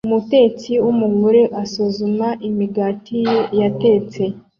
Umutetsi 0.07 0.71
wumugore 0.83 1.41
asuzuma 1.63 2.27
imigati 2.47 3.15
ye 3.27 3.37
yatetse 3.59 4.21